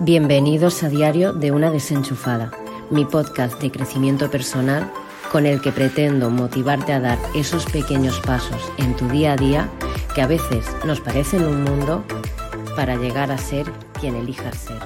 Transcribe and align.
Bienvenidos 0.00 0.84
a 0.84 0.88
Diario 0.88 1.32
de 1.32 1.50
una 1.50 1.72
desenchufada, 1.72 2.52
mi 2.88 3.04
podcast 3.04 3.60
de 3.60 3.72
crecimiento 3.72 4.30
personal 4.30 4.88
con 5.32 5.44
el 5.44 5.60
que 5.60 5.72
pretendo 5.72 6.30
motivarte 6.30 6.92
a 6.92 7.00
dar 7.00 7.18
esos 7.34 7.66
pequeños 7.66 8.20
pasos 8.20 8.62
en 8.78 8.94
tu 8.94 9.08
día 9.08 9.32
a 9.32 9.36
día 9.36 9.68
que 10.14 10.22
a 10.22 10.28
veces 10.28 10.64
nos 10.86 11.00
parecen 11.00 11.44
un 11.44 11.64
mundo 11.64 12.04
para 12.76 12.94
llegar 12.94 13.32
a 13.32 13.38
ser 13.38 13.66
quien 13.98 14.14
elijas 14.14 14.56
ser. 14.56 14.80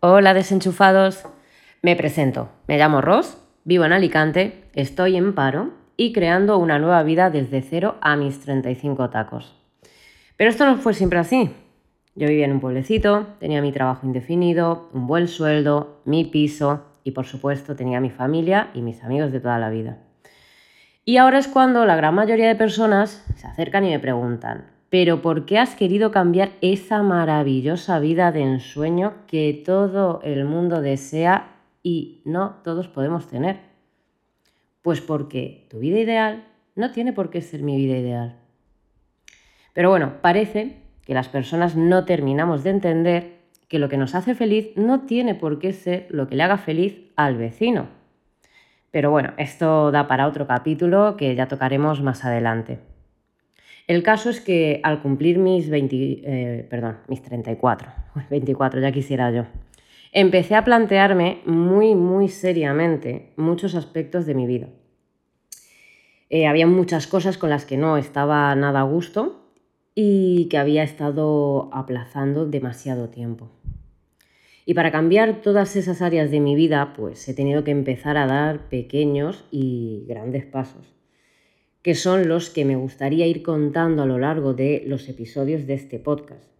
Hola 0.00 0.34
desenchufados, 0.34 1.22
me 1.80 1.96
presento, 1.96 2.50
me 2.68 2.76
llamo 2.76 3.00
Ross, 3.00 3.38
vivo 3.64 3.86
en 3.86 3.94
Alicante, 3.94 4.68
estoy 4.74 5.16
en 5.16 5.34
paro 5.34 5.79
y 6.00 6.14
creando 6.14 6.56
una 6.56 6.78
nueva 6.78 7.02
vida 7.02 7.28
desde 7.28 7.60
cero 7.60 7.96
a 8.00 8.16
mis 8.16 8.40
35 8.40 9.10
tacos. 9.10 9.54
Pero 10.38 10.48
esto 10.48 10.64
no 10.64 10.78
fue 10.78 10.94
siempre 10.94 11.18
así. 11.18 11.50
Yo 12.14 12.26
vivía 12.26 12.46
en 12.46 12.52
un 12.52 12.60
pueblecito, 12.60 13.26
tenía 13.38 13.60
mi 13.60 13.70
trabajo 13.70 14.06
indefinido, 14.06 14.88
un 14.94 15.06
buen 15.06 15.28
sueldo, 15.28 16.00
mi 16.06 16.24
piso 16.24 16.86
y 17.04 17.10
por 17.10 17.26
supuesto 17.26 17.76
tenía 17.76 18.00
mi 18.00 18.08
familia 18.08 18.70
y 18.72 18.80
mis 18.80 19.04
amigos 19.04 19.30
de 19.30 19.40
toda 19.40 19.58
la 19.58 19.68
vida. 19.68 19.98
Y 21.04 21.18
ahora 21.18 21.36
es 21.36 21.48
cuando 21.48 21.84
la 21.84 21.96
gran 21.96 22.14
mayoría 22.14 22.48
de 22.48 22.54
personas 22.54 23.22
se 23.36 23.46
acercan 23.46 23.84
y 23.84 23.90
me 23.90 23.98
preguntan, 23.98 24.70
pero 24.88 25.20
¿por 25.20 25.44
qué 25.44 25.58
has 25.58 25.74
querido 25.74 26.10
cambiar 26.12 26.52
esa 26.62 27.02
maravillosa 27.02 27.98
vida 27.98 28.32
de 28.32 28.40
ensueño 28.40 29.12
que 29.26 29.62
todo 29.66 30.22
el 30.22 30.46
mundo 30.46 30.80
desea 30.80 31.56
y 31.82 32.22
no 32.24 32.54
todos 32.64 32.88
podemos 32.88 33.26
tener? 33.26 33.69
Pues 34.82 35.00
porque 35.00 35.66
tu 35.70 35.78
vida 35.80 35.98
ideal 35.98 36.44
no 36.74 36.90
tiene 36.92 37.12
por 37.12 37.30
qué 37.30 37.42
ser 37.42 37.62
mi 37.62 37.76
vida 37.76 37.96
ideal. 37.98 38.36
Pero 39.72 39.90
bueno, 39.90 40.14
parece 40.22 40.76
que 41.04 41.14
las 41.14 41.28
personas 41.28 41.76
no 41.76 42.04
terminamos 42.04 42.64
de 42.64 42.70
entender 42.70 43.40
que 43.68 43.78
lo 43.78 43.88
que 43.88 43.96
nos 43.96 44.14
hace 44.14 44.34
feliz 44.34 44.70
no 44.76 45.02
tiene 45.02 45.34
por 45.34 45.58
qué 45.58 45.72
ser 45.72 46.06
lo 46.10 46.28
que 46.28 46.36
le 46.36 46.42
haga 46.42 46.58
feliz 46.58 46.98
al 47.16 47.36
vecino. 47.36 47.88
Pero 48.90 49.10
bueno, 49.10 49.32
esto 49.36 49.92
da 49.92 50.08
para 50.08 50.26
otro 50.26 50.46
capítulo 50.46 51.16
que 51.16 51.34
ya 51.36 51.46
tocaremos 51.46 52.02
más 52.02 52.24
adelante. 52.24 52.80
El 53.86 54.02
caso 54.02 54.30
es 54.30 54.40
que 54.40 54.80
al 54.82 55.02
cumplir 55.02 55.38
mis 55.38 55.68
20, 55.68 55.96
eh, 55.96 56.66
perdón, 56.68 56.98
mis 57.08 57.22
34, 57.22 57.88
24 58.28 58.80
ya 58.82 58.92
quisiera 58.92 59.30
yo, 59.30 59.46
empecé 60.12 60.54
a 60.54 60.64
plantearme 60.64 61.40
muy, 61.46 61.94
muy 61.94 62.28
seriamente 62.28 63.32
muchos 63.36 63.74
aspectos 63.74 64.26
de 64.26 64.34
mi 64.34 64.46
vida. 64.46 64.68
Eh, 66.28 66.46
había 66.46 66.66
muchas 66.66 67.06
cosas 67.06 67.38
con 67.38 67.50
las 67.50 67.64
que 67.64 67.76
no 67.76 67.96
estaba 67.96 68.54
nada 68.54 68.80
a 68.80 68.84
gusto 68.84 69.50
y 69.94 70.46
que 70.48 70.58
había 70.58 70.82
estado 70.82 71.70
aplazando 71.72 72.46
demasiado 72.46 73.08
tiempo. 73.08 73.50
Y 74.64 74.74
para 74.74 74.92
cambiar 74.92 75.40
todas 75.42 75.74
esas 75.74 76.00
áreas 76.00 76.30
de 76.30 76.38
mi 76.38 76.54
vida, 76.54 76.92
pues 76.96 77.28
he 77.28 77.34
tenido 77.34 77.64
que 77.64 77.72
empezar 77.72 78.16
a 78.16 78.26
dar 78.26 78.68
pequeños 78.68 79.44
y 79.50 80.04
grandes 80.06 80.44
pasos, 80.44 80.94
que 81.82 81.96
son 81.96 82.28
los 82.28 82.50
que 82.50 82.64
me 82.64 82.76
gustaría 82.76 83.26
ir 83.26 83.42
contando 83.42 84.02
a 84.02 84.06
lo 84.06 84.18
largo 84.18 84.54
de 84.54 84.84
los 84.86 85.08
episodios 85.08 85.66
de 85.66 85.74
este 85.74 85.98
podcast. 85.98 86.59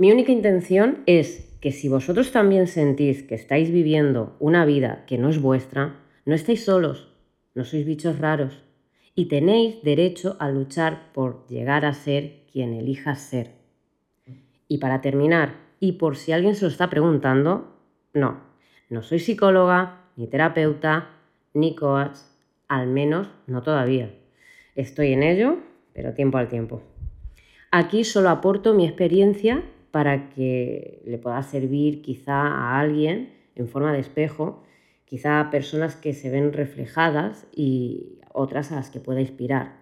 Mi 0.00 0.12
única 0.12 0.30
intención 0.30 1.02
es 1.06 1.58
que 1.60 1.72
si 1.72 1.88
vosotros 1.88 2.30
también 2.30 2.68
sentís 2.68 3.24
que 3.24 3.34
estáis 3.34 3.72
viviendo 3.72 4.36
una 4.38 4.64
vida 4.64 5.04
que 5.08 5.18
no 5.18 5.28
es 5.28 5.42
vuestra, 5.42 5.96
no 6.24 6.36
estáis 6.36 6.64
solos, 6.64 7.08
no 7.56 7.64
sois 7.64 7.84
bichos 7.84 8.20
raros 8.20 8.62
y 9.16 9.26
tenéis 9.26 9.82
derecho 9.82 10.36
a 10.38 10.50
luchar 10.50 11.12
por 11.12 11.44
llegar 11.48 11.84
a 11.84 11.94
ser 11.94 12.44
quien 12.52 12.74
elijas 12.74 13.20
ser. 13.20 13.50
Y 14.68 14.78
para 14.78 15.00
terminar, 15.00 15.56
y 15.80 15.92
por 15.92 16.16
si 16.16 16.30
alguien 16.30 16.54
se 16.54 16.66
lo 16.66 16.70
está 16.70 16.88
preguntando, 16.88 17.74
no, 18.14 18.38
no 18.90 19.02
soy 19.02 19.18
psicóloga, 19.18 20.04
ni 20.14 20.28
terapeuta, 20.28 21.10
ni 21.54 21.74
coach, 21.74 22.18
al 22.68 22.86
menos 22.86 23.26
no 23.48 23.62
todavía. 23.62 24.14
Estoy 24.76 25.12
en 25.12 25.24
ello, 25.24 25.56
pero 25.92 26.14
tiempo 26.14 26.38
al 26.38 26.46
tiempo. 26.46 26.82
Aquí 27.72 28.04
solo 28.04 28.28
aporto 28.28 28.74
mi 28.74 28.86
experiencia 28.86 29.64
para 29.90 30.30
que 30.30 31.02
le 31.06 31.18
pueda 31.18 31.42
servir 31.42 32.02
quizá 32.02 32.34
a 32.34 32.80
alguien 32.80 33.30
en 33.54 33.68
forma 33.68 33.92
de 33.92 34.00
espejo, 34.00 34.62
quizá 35.04 35.40
a 35.40 35.50
personas 35.50 35.96
que 35.96 36.12
se 36.12 36.30
ven 36.30 36.52
reflejadas 36.52 37.46
y 37.54 38.18
otras 38.32 38.72
a 38.72 38.76
las 38.76 38.90
que 38.90 39.00
pueda 39.00 39.20
inspirar. 39.20 39.76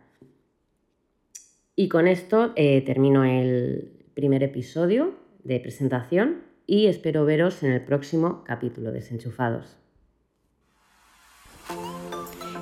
Y 1.74 1.88
con 1.88 2.08
esto 2.08 2.52
eh, 2.56 2.80
termino 2.82 3.24
el 3.24 3.92
primer 4.14 4.42
episodio 4.42 5.14
de 5.44 5.60
presentación 5.60 6.42
y 6.66 6.86
espero 6.86 7.24
veros 7.24 7.62
en 7.62 7.72
el 7.72 7.82
próximo 7.82 8.42
capítulo 8.44 8.90
de 8.90 9.00
Desenchufados. 9.00 9.76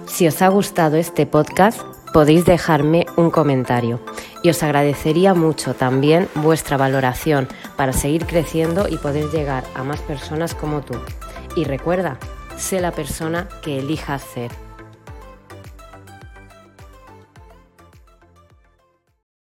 Si 0.07 0.27
os 0.27 0.43
ha 0.43 0.49
gustado 0.49 0.97
este 0.97 1.27
podcast, 1.27 1.81
podéis 2.13 2.45
dejarme 2.45 3.07
un 3.17 3.31
comentario 3.31 4.01
y 4.45 4.51
os 4.51 4.63
agradecería 4.63 5.33
mucho 5.33 5.75
también 5.75 6.29
vuestra 6.35 6.77
valoración 6.77 7.49
para 7.77 7.95
seguir 7.95 8.27
creciendo 8.27 8.87
y 8.89 8.99
poder 8.99 9.31
llegar 9.31 9.65
a 9.75 9.83
más 9.83 10.01
personas 10.03 10.55
como 10.55 10.83
tú. 10.83 10.95
Y 11.57 11.65
recuerda, 11.65 12.19
sé 12.59 12.81
la 12.81 12.93
persona 12.93 13.49
que 13.63 13.79
elijas 13.79 14.23
ser. 14.23 14.51